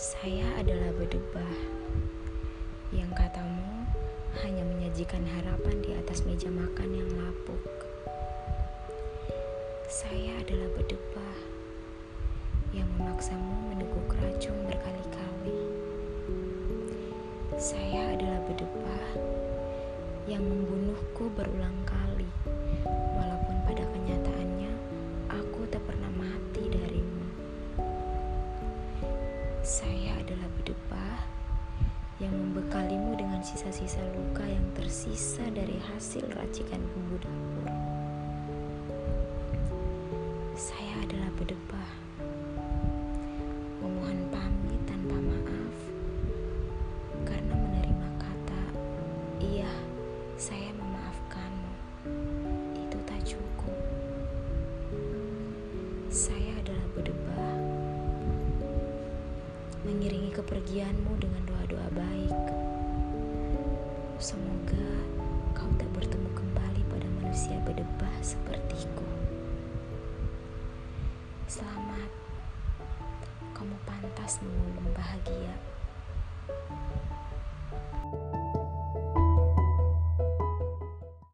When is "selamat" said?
71.48-72.12